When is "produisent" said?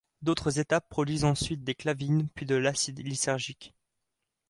0.89-1.25